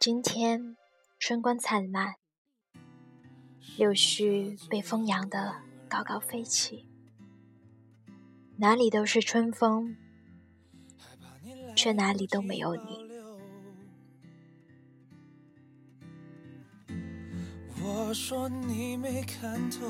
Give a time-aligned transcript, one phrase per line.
[0.00, 0.78] 今天
[1.18, 2.14] 春光灿烂，
[3.76, 5.56] 柳絮被风扬得
[5.90, 6.88] 高高飞起，
[8.56, 9.94] 哪里都是春风，
[11.76, 13.10] 却哪里都没有你。
[17.84, 19.84] 我说你没看透，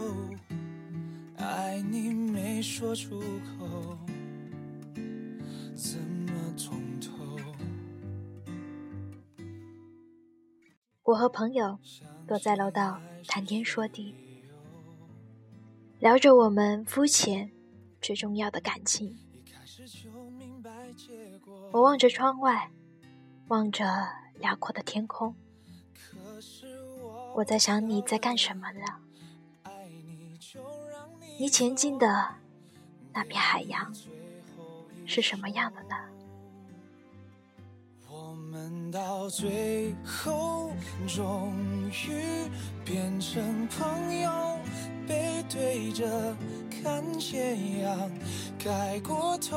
[1.36, 3.96] 爱你没说出口，
[11.10, 11.76] 我和朋友
[12.24, 14.14] 躲在楼道谈天说地，
[15.98, 17.50] 聊着我们肤浅
[18.00, 19.18] 却重要的感情。
[21.72, 22.70] 我望着窗外，
[23.48, 23.84] 望着
[24.38, 25.34] 辽阔的天空。
[27.34, 28.80] 我在想你在干什么呢？
[31.40, 32.36] 你前进的
[33.12, 33.92] 那片海洋
[35.06, 36.09] 是什么样的呢？
[38.60, 40.70] 我们到最后
[41.08, 41.54] 终
[41.88, 42.46] 于
[42.84, 44.30] 变成朋友，
[45.08, 46.36] 背对着
[46.68, 48.10] 看斜阳
[48.62, 49.56] 盖过头。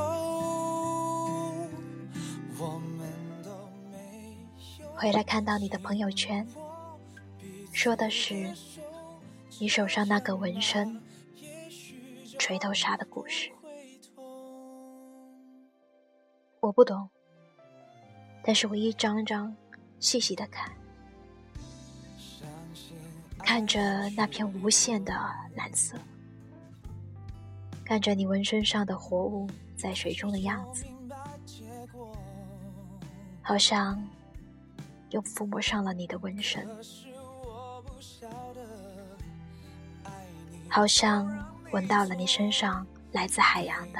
[2.58, 3.12] 我们
[3.44, 3.50] 都
[3.92, 4.38] 没
[4.80, 6.48] 有回来看到你的朋友圈，
[7.74, 8.54] 说的是
[9.60, 11.02] 你手上那个纹身
[12.40, 13.52] 锤头杀的故事。
[16.62, 17.10] 我不懂，
[18.44, 19.56] 但是我一张张
[20.00, 20.70] 细细的看，
[23.40, 25.14] 看着那片无限的
[25.56, 25.98] 蓝色，
[27.86, 30.86] 看着你纹身上的活物在水中的样子，
[33.42, 34.06] 好像
[35.12, 36.68] 又抚摸上了你的纹身，
[40.68, 41.26] 好像
[41.72, 44.00] 闻到了你身上来自海洋的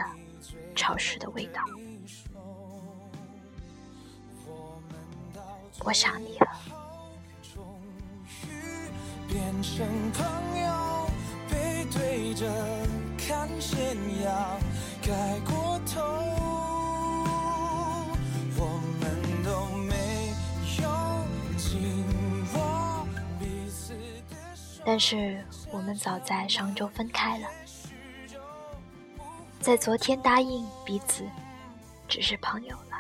[0.76, 1.64] 潮湿的味道。
[5.86, 6.48] 我想你了，
[9.28, 10.24] 变成朋
[10.62, 11.10] 友，
[11.50, 12.50] 背对着
[13.18, 13.94] 看斜
[14.24, 14.60] 阳
[15.06, 16.02] 盖过头。
[18.56, 18.66] 我
[19.02, 19.94] 们都没
[20.82, 20.88] 有
[21.58, 22.06] 紧
[22.56, 23.06] 握
[23.38, 23.94] 彼此
[24.30, 24.82] 的手。
[24.86, 27.48] 但是我们早在上周分开了，
[29.60, 31.26] 在昨天答应彼此
[32.08, 32.93] 只是朋友了。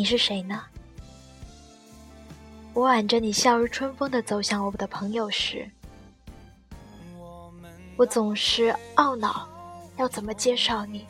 [0.00, 0.62] 你是谁呢？
[2.72, 5.70] 我挽着你笑如春风的走向我的朋友时，
[7.98, 9.46] 我总是懊恼，
[9.98, 11.06] 要怎么介绍你？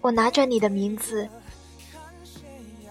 [0.00, 1.28] 我拿着你的名字，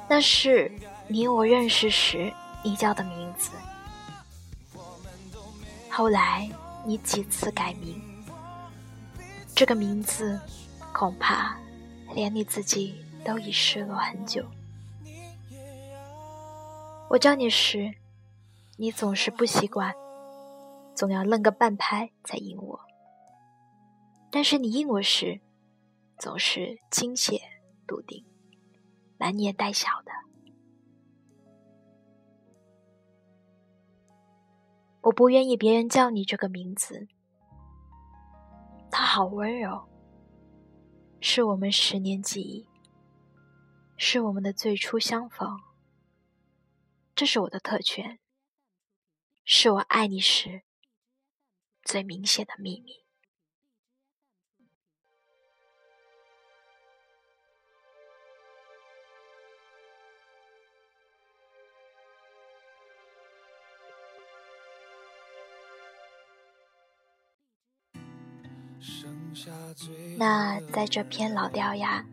[0.08, 0.72] 那是
[1.10, 3.52] 你我认识时你叫的名字。
[5.90, 6.50] 后来
[6.86, 8.02] 你几次改名，
[9.54, 10.40] 这个名字
[10.94, 11.58] 恐怕。
[12.14, 14.46] 连你自己都已失落很久。
[17.10, 17.94] 我叫你时，
[18.78, 19.94] 你总是不习惯，
[20.96, 22.80] 总要愣个半拍才应我。
[24.32, 25.40] 但是你应我时，
[26.18, 27.40] 总是亲切
[27.86, 28.26] 笃定，
[29.18, 30.12] 满眼带笑的。
[35.02, 37.08] 我不愿意别人叫你这个名字，
[38.90, 39.93] 它好温柔。
[41.26, 42.68] 是我们十年记忆，
[43.96, 45.58] 是我们的最初相逢。
[47.16, 48.20] 这是我的特权，
[49.46, 50.64] 是我爱你时
[51.82, 53.03] 最明显的秘密。
[70.18, 72.06] 那在这篇老掉牙，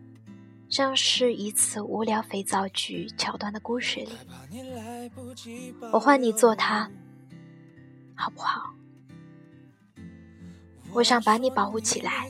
[0.69, 4.09] 像是一次无聊肥皂剧桥段的故事里，
[5.91, 6.89] 我换你做他，
[8.15, 8.73] 好不好？
[10.93, 12.29] 我想把你保护起来，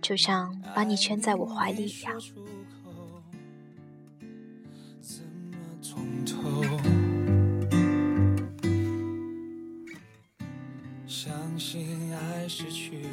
[0.00, 2.20] 就像把你圈在我怀里一样。
[11.06, 13.04] 相信爱失去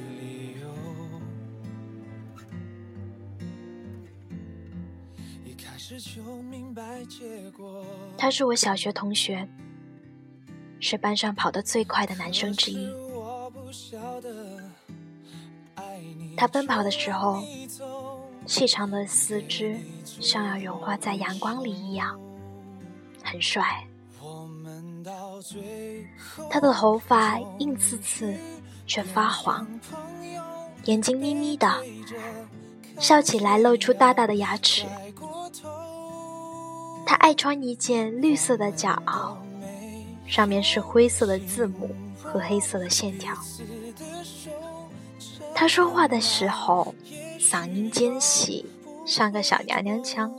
[8.17, 9.47] 他是我小学同学，
[10.79, 12.89] 是班上跑得最快的男生之一。
[16.35, 17.41] 他奔跑的时候，
[18.45, 22.19] 细长的四肢像要融化在阳光里一样，
[23.23, 23.87] 很帅。
[26.49, 28.35] 他的头发硬刺刺，
[28.85, 29.65] 却发黄，
[30.85, 31.67] 眼睛眯眯的，
[32.99, 34.85] 笑起来露出大大的牙齿。
[37.05, 39.35] 他爱穿一件绿色的夹袄，
[40.27, 43.35] 上面是灰色的字母和黑色的线条。
[45.53, 46.93] 他说话的时候，
[47.39, 48.65] 嗓音尖细，
[49.05, 50.33] 像个小娘娘腔。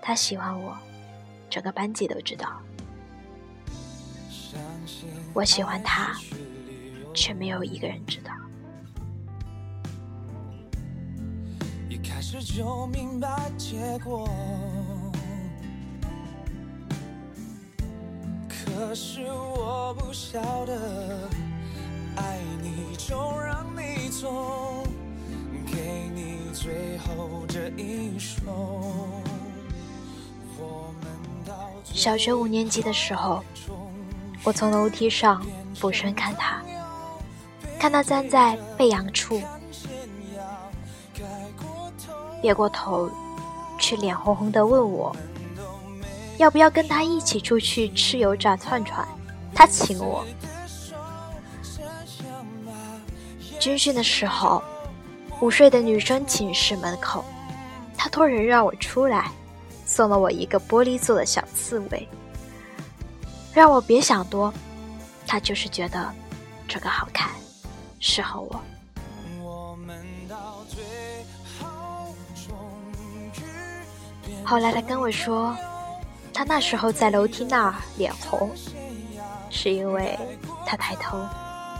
[0.00, 0.76] 他喜欢我，
[1.50, 2.60] 整个班级都知道。
[5.34, 6.16] 我喜欢他，
[7.14, 8.30] 却没有一个人知道。
[12.08, 13.28] 开始就明白
[13.58, 14.26] 结果，
[18.48, 21.28] 可是我不晓得，
[22.16, 24.82] 爱你就让你走，
[25.66, 29.12] 给你最后这一首。
[31.84, 33.44] 小学五年级的时候，
[34.42, 35.44] 我从楼梯上
[35.74, 36.62] 俯身看他，
[37.78, 39.40] 看他站在背阳处，
[42.40, 43.10] 别过头，
[43.78, 45.14] 却脸红红的问我，
[46.38, 49.06] 要不要跟他一起出去吃油炸串串？
[49.54, 50.24] 他请我。
[53.58, 54.62] 军训的时候，
[55.40, 57.24] 午睡的女生寝室门口，
[57.96, 59.30] 他托人让我出来。
[59.84, 62.06] 送了我一个玻璃做的小刺猬，
[63.54, 64.52] 让我别想多，
[65.26, 66.12] 他就是觉得
[66.68, 67.30] 这个好看，
[67.98, 68.60] 适合我。
[74.48, 75.54] 后来他跟我说，
[76.32, 78.50] 他那时候在楼梯那儿脸红，
[79.50, 80.18] 是因为
[80.64, 81.18] 他抬头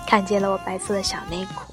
[0.06, 1.72] 看见了我白色的小内裤。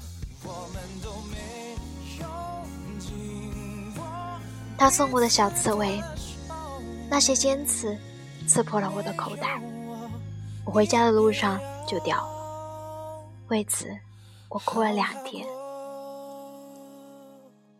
[4.78, 6.02] 他送我的小刺猬。
[7.10, 7.96] 那些尖刺
[8.48, 9.60] 刺破了我的口袋，
[10.64, 13.22] 我回家的路上就掉了。
[13.48, 13.86] 为此，
[14.48, 15.46] 我哭了两天。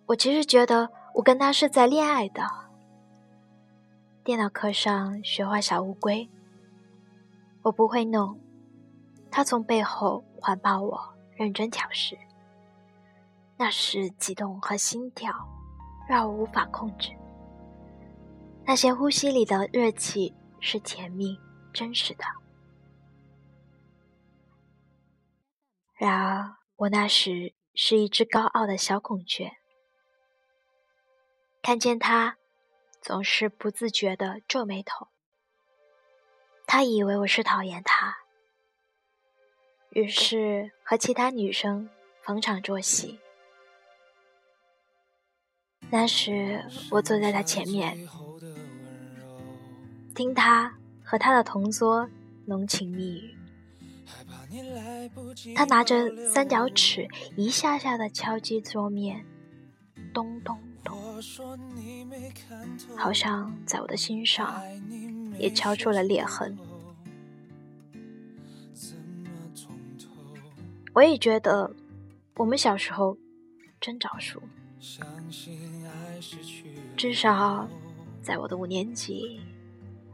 [0.05, 2.66] 我其实觉得我跟他是在恋爱的。
[4.27, 6.29] 电脑课上学画小乌龟，
[7.63, 8.41] 我不会弄，
[9.31, 12.19] 他从背后环抱我，认真调试。
[13.57, 15.33] 那时激动和心跳
[16.09, 17.13] 让我无法控制。
[18.65, 21.39] 那些呼吸里的热气是甜蜜、
[21.73, 22.25] 真实的。
[25.95, 29.53] 然而，我那时是一只高傲的小孔雀，
[31.63, 32.39] 看见他，
[33.07, 35.07] 总是不自觉的皱眉头。
[36.67, 38.17] 他以为我是讨厌他，
[39.91, 41.89] 于是和其他女生
[42.21, 43.21] 逢场作戏。
[45.89, 47.97] 那时，我坐在他前面。
[50.13, 52.11] 听他和他的同桌
[52.49, 53.37] 浓情蜜语，
[55.55, 57.07] 他拿着三角尺
[57.37, 59.25] 一下下的敲击桌面，
[60.13, 60.76] 咚咚咚，
[62.97, 64.63] 好像在我的心上
[65.39, 66.57] 也敲出了裂痕。
[70.93, 71.71] 我也觉得
[72.37, 73.17] 我们小时候
[73.81, 74.43] 真早熟，
[76.97, 77.69] 至少
[78.23, 79.41] 在我的五年级。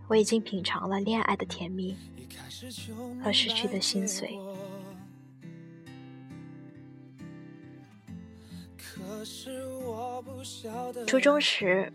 [0.09, 1.97] 我已经品尝了恋爱的甜蜜
[3.23, 4.39] 和失去的心碎。
[11.07, 11.93] 初中时，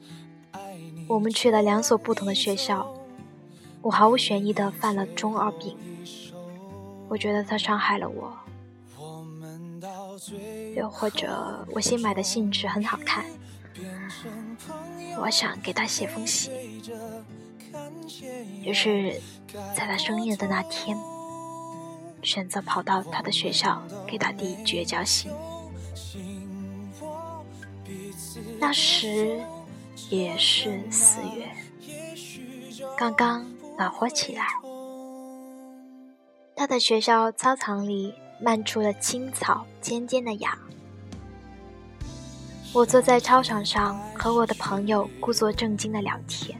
[1.07, 2.93] 我们去了两所不同的学校，
[3.81, 5.77] 我毫无悬疑的犯了中二病。
[7.09, 8.37] 我觉得他伤害了我，
[10.75, 13.25] 又或者我新买的信纸很好看，
[15.21, 16.53] 我想给他写封信。
[18.63, 19.21] 于是，
[19.75, 20.97] 在他生日的那天，
[22.21, 25.31] 选择跑到他的学校给他递绝交信。
[28.59, 29.39] 那时
[30.09, 31.49] 也是四月，
[32.97, 33.45] 刚刚
[33.77, 34.45] 暖和起来。
[36.55, 40.57] 他的学校操场里漫出了青草尖尖的芽。
[42.73, 46.59] 我坐在操场上和我的朋友故作正经的聊天。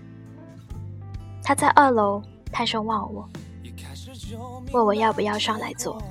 [1.44, 3.28] 他在二楼探身望我，
[4.72, 6.02] 问我要不要上来坐。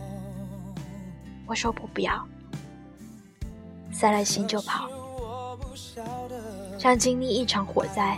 [1.47, 2.27] 我说不不要，
[3.93, 4.89] 塞了信就跑，
[6.87, 8.17] 像经历一场火灾。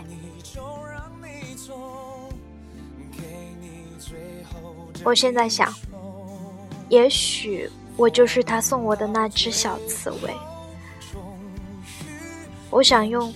[5.03, 5.73] 我现在想，
[6.87, 10.31] 也许我就是他送我的那只小刺猬。
[12.69, 13.33] 我想用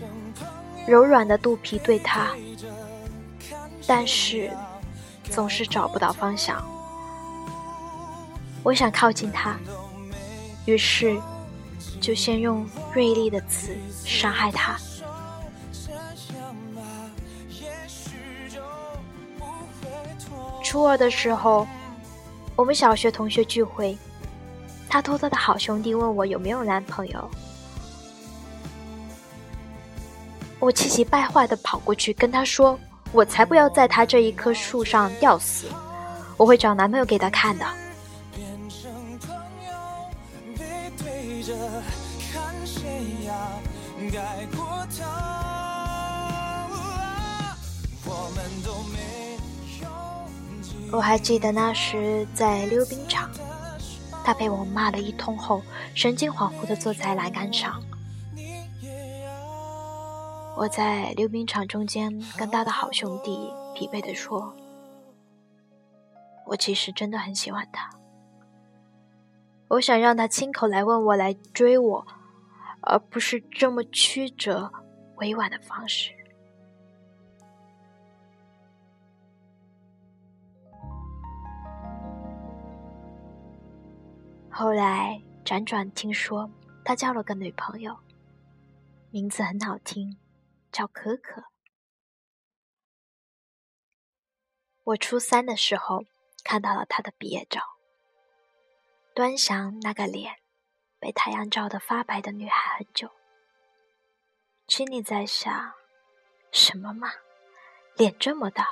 [0.85, 2.29] 柔软的肚皮对他。
[3.87, 4.51] 但是，
[5.31, 6.63] 总是找不到方向。
[8.61, 9.57] 我想靠近他，
[10.67, 11.19] 于是
[11.99, 13.75] 就先用锐利的刺
[14.05, 14.77] 伤害他。
[20.73, 21.67] 初二的时候，
[22.55, 23.95] 我们小学同学聚会，
[24.89, 27.29] 他托他的好兄弟问我有没有男朋友，
[30.57, 32.75] 我气急败坏的跑过去跟他说
[33.13, 35.67] ：“我才不要在他这一棵树上吊死，
[36.37, 37.65] 我会找男朋友给他看的。”
[50.95, 53.27] 我还记得那时在溜冰场，
[54.23, 55.59] 他被我骂了一通后，
[55.95, 57.81] 神经恍惚地坐在栏杆上。
[60.55, 64.55] 我在溜冰场中间跟他的好兄弟疲惫地说
[66.45, 67.89] ：“我其实真的很喜欢他，
[69.69, 72.07] 我想让他亲口来问我来追我，
[72.81, 74.71] 而不是这么曲折
[75.15, 76.12] 委婉的方式。”
[84.55, 86.48] 后来辗转听说，
[86.86, 87.98] 他交了个女朋友，
[89.10, 90.19] 名字很好听，
[90.72, 91.43] 叫可可。
[94.83, 96.05] 我初三的时候
[96.43, 97.62] 看到了他的毕业照，
[99.15, 100.36] 端详那个脸，
[101.00, 103.10] 被太阳照得发白的女孩很久，
[104.67, 105.74] 心里在想：
[106.51, 107.12] 什么嘛，
[107.98, 108.67] 脸这么大，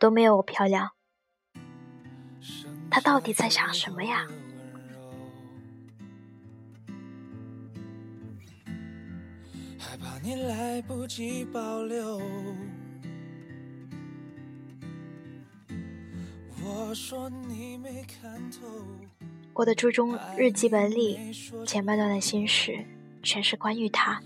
[0.00, 0.90] 都没有我漂亮。
[2.90, 4.26] 他到底在想什么呀？
[10.22, 12.20] 你来不及保留。
[16.64, 18.60] 我说你没看透。
[19.52, 21.18] 我的初中日记本里
[21.66, 22.86] 前半段的心事，
[23.22, 24.22] 全是关于他。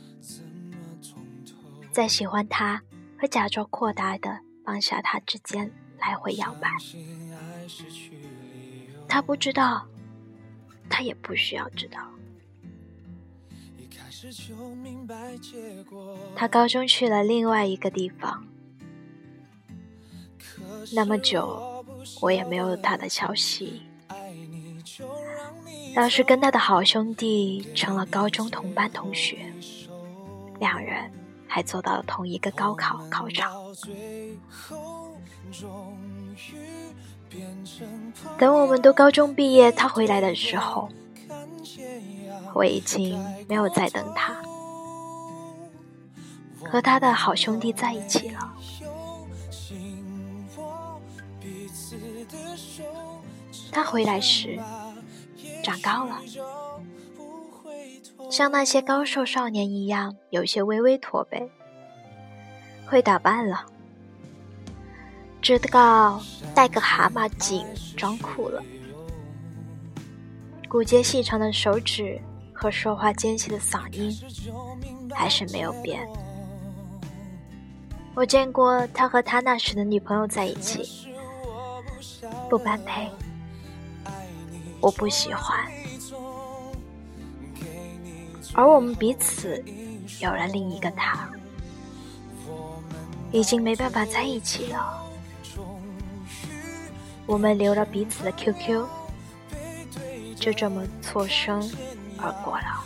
[1.90, 2.82] 在喜欢他
[3.18, 6.70] 和假装扩大的放下他之间来回摇摆。
[9.08, 9.86] 他不知道，
[10.90, 12.06] 他也不需要知道。
[16.34, 18.44] 他高中去了另外一个地方，
[20.94, 21.84] 那么久，
[22.20, 23.82] 我也没有他的消息。
[25.94, 29.38] 当时跟他的好兄弟成了高中同班同学，
[30.58, 31.10] 两人
[31.46, 33.52] 还走到了同一个高考考场。
[38.38, 40.88] 等我们都高中毕业，他回来的时候。
[42.54, 43.18] 我已经
[43.48, 44.34] 没有再等他，
[46.64, 48.52] 和他的好兄弟在一起了。
[53.70, 54.58] 他回来时
[55.62, 56.18] 长高了，
[58.30, 61.50] 像那些高瘦少年一样，有些微微驼背，
[62.86, 63.66] 会打扮了，
[65.42, 66.22] 知道
[66.54, 68.62] 戴个蛤蟆镜装酷了，
[70.68, 72.20] 骨节细长的手指。
[72.58, 74.10] 和说话尖细的嗓音
[75.14, 76.08] 还是没有变。
[78.14, 81.12] 我见过他和他那时的女朋友在一起，
[82.48, 83.10] 不般配，
[84.80, 85.70] 我不喜欢。
[88.54, 89.62] 而我们彼此
[90.20, 91.28] 有了另一个他，
[93.32, 95.04] 已经没办法在一起了。
[97.26, 98.86] 我们留了彼此的 QQ，
[100.46, 101.60] 就这么错身。
[102.18, 102.84] 而过了。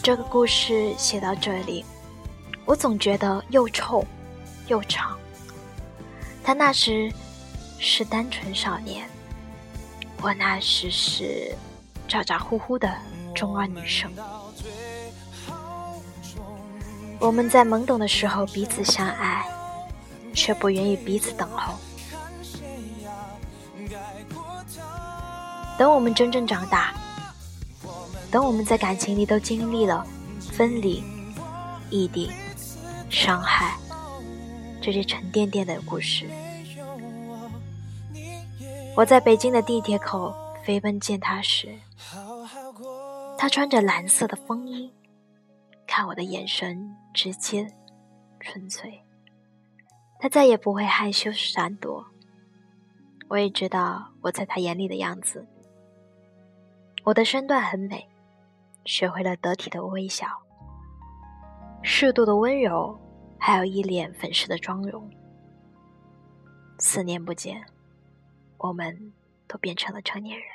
[0.00, 1.84] 这个故事写到这里，
[2.64, 4.06] 我总觉得又臭
[4.68, 5.18] 又长。
[6.44, 7.12] 他那时
[7.80, 9.10] 是单纯少年，
[10.22, 11.52] 我那时是
[12.08, 12.92] 咋咋呼呼的。
[13.34, 14.10] 中二女生，
[17.18, 19.46] 我们在懵懂的时候彼此相爱，
[20.32, 21.74] 却不愿意彼此等候。
[25.76, 26.94] 等我们真正长大，
[28.30, 30.06] 等我们在感情里都经历了
[30.40, 31.04] 分离、
[31.90, 32.32] 异地、
[33.10, 33.76] 伤害
[34.80, 36.26] 这些沉甸甸的故事，
[38.94, 40.34] 我在北京的地铁口
[40.64, 41.68] 飞奔见他时。
[43.38, 44.92] 他穿着蓝色的风衣，
[45.86, 47.66] 看我的眼神直接、
[48.40, 49.02] 纯粹。
[50.18, 52.04] 他再也不会害羞闪躲。
[53.28, 55.46] 我也知道我在他眼里的样子。
[57.04, 58.08] 我的身段很美，
[58.84, 60.26] 学会了得体的微笑，
[61.82, 62.98] 适度的温柔，
[63.38, 65.08] 还有一脸粉饰的妆容。
[66.78, 67.62] 四年不见，
[68.58, 69.12] 我们
[69.46, 70.48] 都变成了成年人。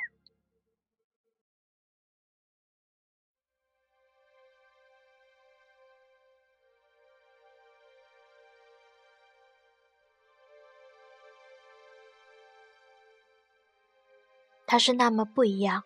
[14.71, 15.83] 他是那么不一样。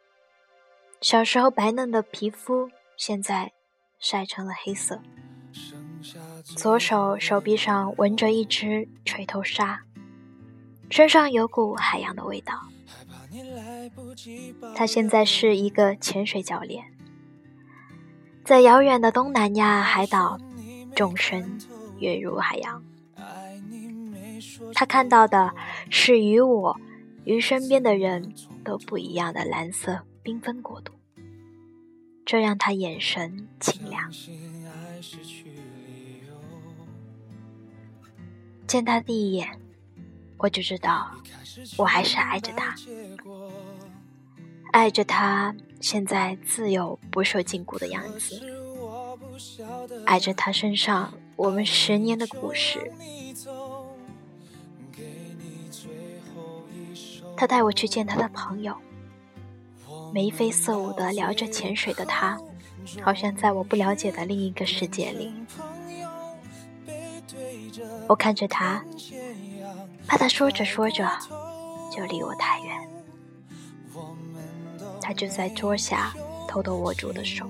[1.02, 3.52] 小时候白嫩的皮肤，现在
[3.98, 5.02] 晒成了黑色。
[6.44, 9.82] 左手手臂上纹着一只锤头鲨，
[10.92, 12.54] 身上有股海洋的味道。
[14.76, 16.86] 他现在是一个潜水教练，
[18.44, 20.38] 在遥远的东南亚海岛，
[20.96, 21.58] 纵身
[21.98, 22.84] 跃入海洋。
[24.76, 25.56] 他看到的
[25.90, 26.80] 是与我、
[27.26, 30.94] 与身边的人都不一样的蓝色缤纷国度。
[32.26, 34.12] 这让他眼神清凉。
[38.66, 39.60] 见他第一眼，
[40.38, 41.12] 我就知道，
[41.78, 42.76] 我还是爱着他，
[44.72, 48.42] 爱着他现在自由不受禁锢的样子，
[50.06, 52.92] 爱着他身上我们十年的故事。
[57.38, 58.76] 他带我去见他的朋友。
[60.14, 62.40] 眉飞色舞的聊着潜水的他，
[63.02, 65.34] 好像在我不了解的另一个世界里。
[68.08, 68.84] 我看着他，
[70.08, 71.10] 怕他说着说着
[71.92, 72.90] 就离我太远。
[75.02, 76.14] 他就在桌下
[76.48, 77.46] 偷偷握住的手。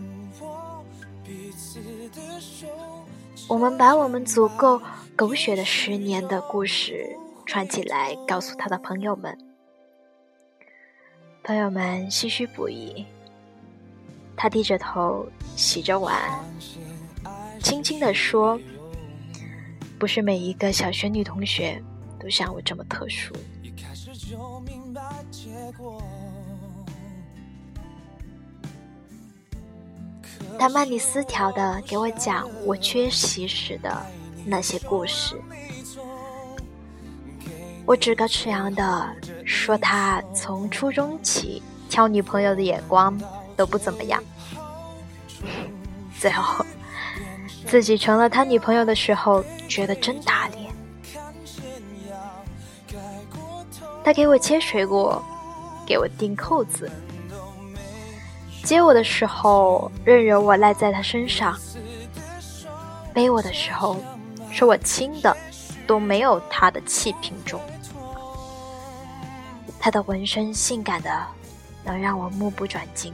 [3.48, 4.82] 我们把我们足够
[5.16, 9.38] 狗血的十年的故事串起来，告诉他的朋友们。
[11.46, 13.06] 朋友们唏嘘不已。
[14.36, 16.44] 他低着头洗着碗，
[17.62, 18.60] 轻轻地说
[20.00, 21.80] ：“不是每一个小学女同学
[22.20, 23.32] 都像我这么特殊。”
[30.58, 34.04] 他慢里斯条的给我讲我缺席时的
[34.46, 35.40] 那些故事。
[37.86, 39.08] 我趾高气扬的
[39.46, 43.16] 说：“他从初中起挑女朋友的眼光
[43.56, 44.22] 都不怎么样。
[46.20, 46.66] ”最后，
[47.68, 50.74] 自己成了他女朋友的时候，觉得真打脸。
[54.04, 55.24] 他给我切水果，
[55.86, 56.90] 给我钉扣子，
[58.64, 61.56] 接我的时候任由我赖在他身上，
[63.14, 63.98] 背我的时候
[64.52, 65.36] 说我轻的
[65.86, 67.62] 都没有他的气瓶重。
[69.86, 71.28] 他的纹身性感的，
[71.84, 73.14] 能让我目不转睛。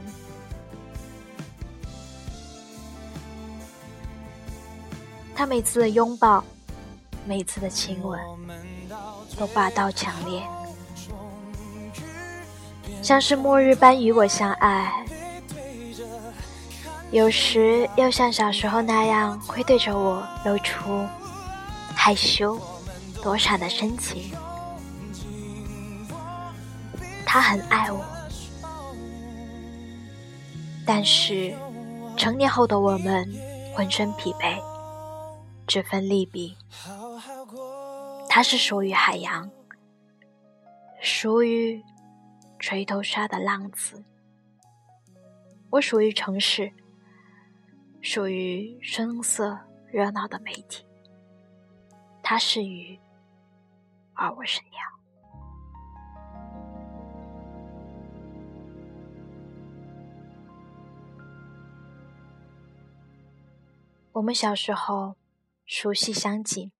[5.34, 6.42] 他每次的拥抱，
[7.26, 8.18] 每次的亲吻，
[9.36, 10.42] 都霸道强烈，
[13.02, 15.04] 像是末日般与我相爱。
[17.10, 21.06] 有时又像小时候那样，会对着我露出
[21.94, 22.58] 害羞、
[23.22, 24.32] 躲闪的深情。
[27.32, 28.04] 他很爱我，
[30.86, 31.56] 但是
[32.14, 33.26] 成年后的我们
[33.74, 34.62] 浑身疲惫，
[35.66, 36.54] 只分利弊。
[38.28, 39.50] 他是属于海洋，
[41.00, 41.82] 属于
[42.58, 44.04] 垂头鲨的浪子；
[45.70, 46.70] 我属于城市，
[48.02, 49.58] 属于声色
[49.90, 50.84] 热闹的媒体。
[52.22, 53.00] 他是鱼，
[54.12, 55.01] 而我是鸟。
[64.14, 65.16] 我们小时候
[65.64, 66.70] 熟悉相近，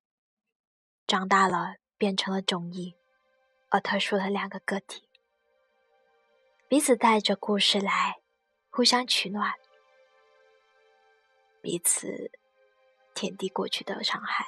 [1.07, 2.95] 长大了变成了迥异
[3.71, 5.09] 而特殊的两个个体，
[6.69, 8.17] 彼此带着故事来
[8.69, 9.55] 互相取暖，
[11.63, 12.31] 彼此
[13.15, 14.45] 填递过去的伤害。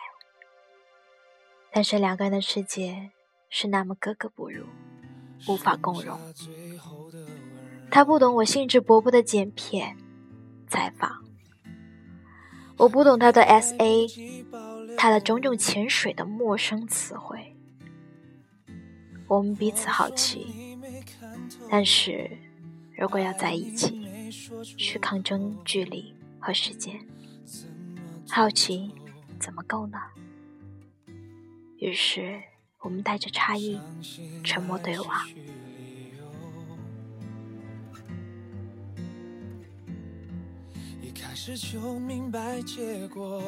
[1.73, 3.13] 但是两个人的世界
[3.49, 4.67] 是那么格格不入，
[5.49, 6.21] 无法共融。
[7.91, 9.97] 他不懂我兴致勃勃的剪片
[10.69, 11.24] 采访。
[12.77, 14.07] 我不懂他的 S A，
[14.97, 17.55] 他的种种潜水的陌生词汇。
[19.27, 20.79] 我们彼此好奇，
[21.71, 22.31] 但是
[22.97, 24.31] 如果要在一起，
[24.77, 27.01] 去抗争距离和时间，
[28.29, 28.91] 好奇
[29.39, 29.99] 怎么够呢？
[31.79, 32.43] 于是
[32.81, 33.79] 我们带着差异，
[34.43, 35.27] 沉默对望。
[41.35, 43.43] 始就明白结果。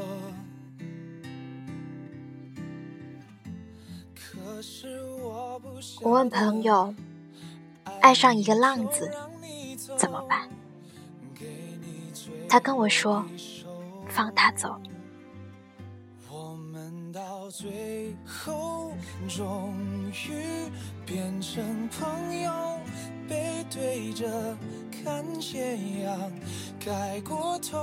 [4.14, 5.68] 可是我不
[6.02, 6.94] 我问朋友，
[8.00, 9.10] 爱上一个浪子
[9.96, 10.48] 怎么办？
[12.48, 13.24] 他跟我说，
[14.08, 14.80] 放他走。
[16.30, 18.92] 我们到最后
[19.28, 19.74] 终
[20.12, 20.70] 于
[21.04, 22.52] 变成朋友，
[23.28, 24.56] 背对着
[25.06, 26.32] 看斜阳
[26.84, 27.78] 盖过头，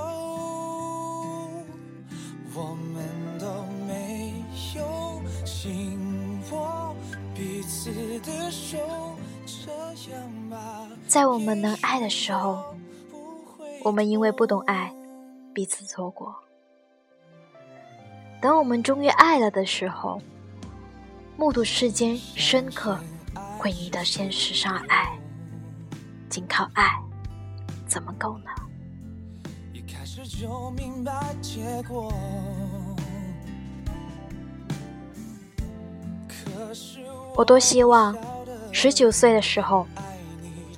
[2.54, 3.02] 我们
[3.38, 3.46] 都
[3.88, 4.34] 没
[4.76, 5.98] 有紧
[6.52, 6.94] 握
[7.34, 8.76] 彼此的手，
[9.46, 10.86] 这样吧。
[11.08, 12.62] 在我们能爱的时候，
[13.82, 14.94] 我们因为不懂爱，
[15.54, 16.36] 彼此错过。
[18.38, 20.20] 等我们终于爱了的时候，
[21.38, 22.98] 目睹世间深刻
[23.58, 25.18] 诡异的现实上爱，
[26.28, 27.02] 仅靠爱
[27.86, 28.50] 怎么够呢？
[29.72, 32.12] 一开始就明白结果。
[37.36, 38.16] 我多希望
[38.72, 39.86] 十九岁的时候，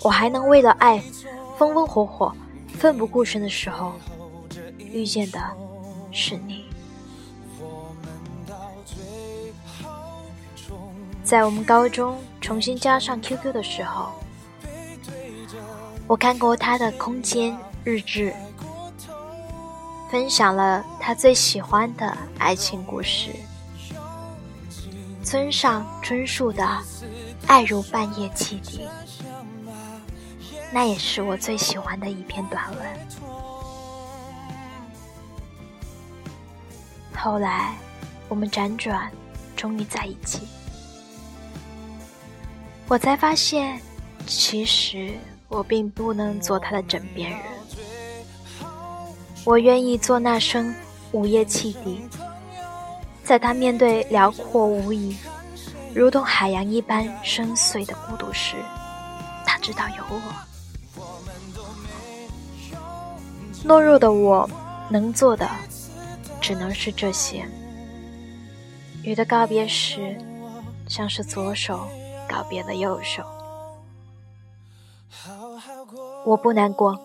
[0.02, 0.98] 我还能为了爱
[1.58, 2.34] 风风火火、
[2.68, 3.92] 奋不顾身的时候，
[4.78, 5.38] 遇见的
[6.12, 6.64] 是你。
[11.22, 14.12] 在我们高中重新加上 QQ 的时候，
[16.08, 18.32] 我看过他的空间日志，
[20.08, 23.30] 分享了他最喜欢的爱情故事。
[25.24, 26.62] 村上春树的
[27.48, 28.86] 《爱如半夜汽笛》，
[30.72, 32.86] 那也是我最喜欢的一篇短文。
[37.16, 37.74] 后来，
[38.28, 39.10] 我们辗转，
[39.56, 40.46] 终于在一起。
[42.86, 43.80] 我才发现，
[44.28, 45.14] 其实
[45.48, 47.40] 我并不能做他的枕边人。
[49.44, 50.74] 我愿意做那声
[51.12, 52.02] 午夜汽笛，
[53.22, 55.14] 在他面对辽阔无垠、
[55.94, 58.56] 如同海洋一般深邃的孤独时，
[59.44, 60.20] 他知道有我。
[63.64, 64.48] 懦弱的我，
[64.88, 65.48] 能做的
[66.40, 67.44] 只能是这些。
[69.02, 70.16] 与他告别时，
[70.88, 71.88] 像是左手。
[72.28, 73.22] 告别了右手，
[76.26, 76.98] 我不难过，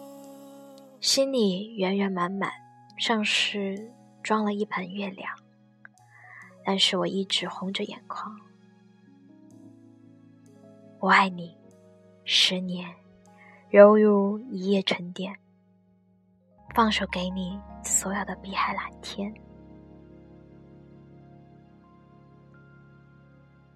[0.99, 2.51] 心里圆圆满满，
[2.97, 5.31] 像是装了一盆月亮。
[6.65, 8.35] 但是我一直红着眼眶。
[10.97, 11.55] 我爱你，
[12.25, 12.91] 十年，
[13.69, 15.37] 犹如一夜沉淀。
[16.73, 19.31] 放手给你所有的碧海蓝天，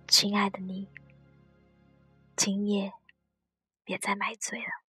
[0.07, 0.87] 亲爱的你。
[2.35, 2.91] 今夜，
[3.83, 4.84] 别再买醉了。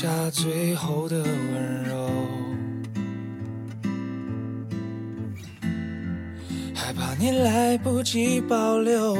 [0.00, 2.08] 下最后的温柔，
[6.72, 9.18] 害怕你来不及保留。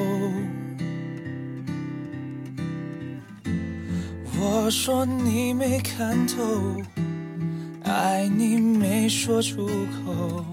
[4.40, 6.80] 我说你没看透，
[7.82, 10.44] 爱你没说出口。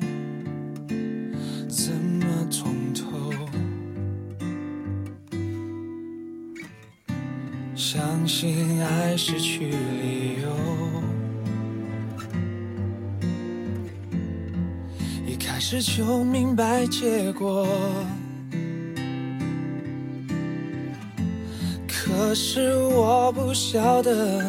[8.37, 10.49] 相信爱失去理由，
[15.25, 17.65] 一开始就明白结果。
[21.87, 24.43] 可是我不晓得，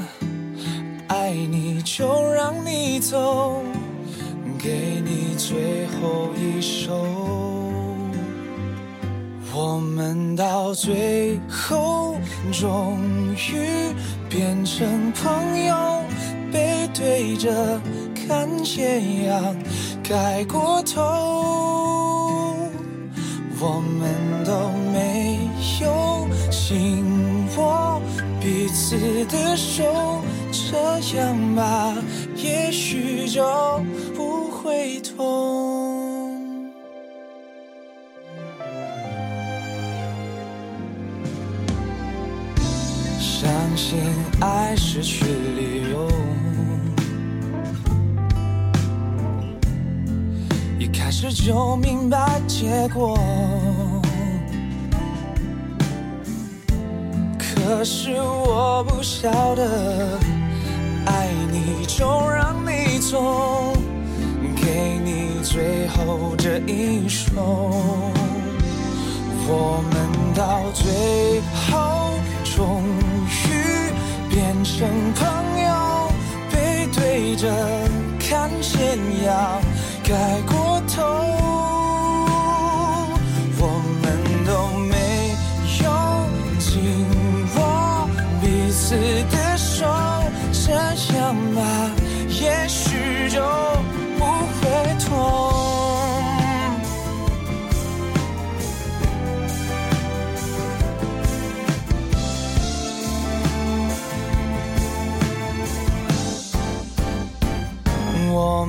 [1.06, 3.62] 爱你就让你走，
[4.58, 7.55] 给你最后一首。
[9.58, 12.14] 我们到最后
[12.52, 12.98] 终
[13.34, 13.94] 于
[14.28, 15.74] 变成朋友，
[16.52, 17.80] 背对着
[18.14, 19.56] 看斜阳
[20.06, 21.00] 盖过头，
[23.58, 25.38] 我们都没
[25.80, 27.02] 有紧
[27.56, 27.98] 握
[28.38, 30.20] 彼此的手，
[30.52, 31.94] 这样吧，
[32.36, 33.42] 也许就
[34.14, 35.65] 不会痛。
[44.40, 46.08] 爱失去理由。
[50.78, 53.18] 一开始就明白结果，
[57.38, 60.18] 可是我不晓得，
[61.06, 63.72] 爱你就让你走，
[64.54, 67.32] 给你最后这一手。
[69.48, 69.94] 我们
[70.34, 72.10] 到最后
[72.44, 72.82] 终
[73.28, 73.45] 于。
[74.36, 75.26] 变成朋
[75.62, 76.12] 友，
[76.52, 77.48] 背对着
[78.20, 78.94] 看斜
[79.24, 79.62] 阳
[80.04, 80.12] 盖
[80.46, 81.02] 过头。
[83.58, 83.62] 我
[84.02, 84.04] 们
[84.46, 84.50] 都
[84.90, 84.94] 没
[85.82, 85.88] 有
[86.58, 86.68] 紧
[87.56, 87.58] 握
[88.42, 88.94] 彼此
[89.34, 89.86] 的手，
[90.52, 90.70] 这
[91.16, 91.58] 样吧，
[92.28, 93.40] 也许就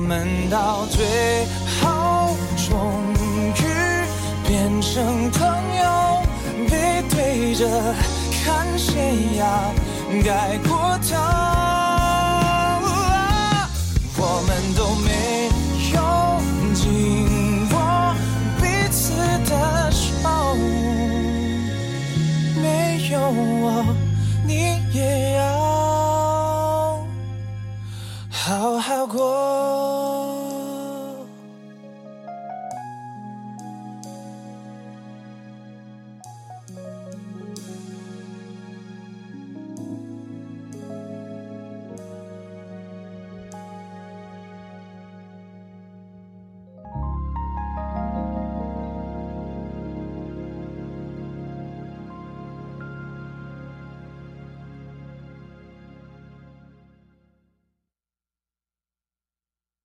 [0.00, 1.04] 们到最
[1.82, 2.70] 后终
[3.56, 3.64] 于
[4.46, 5.40] 变成朋
[5.76, 6.22] 友，
[6.70, 7.66] 背对着
[8.44, 8.94] 看斜
[9.36, 9.74] 阳。
[10.24, 11.16] 盖过头，
[14.18, 15.37] 我们都没